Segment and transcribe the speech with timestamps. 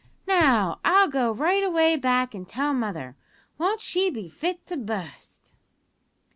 [0.27, 3.15] Now, I'll go right away back an' tell mother.
[3.59, 5.53] Won't she be fit to bu'st?"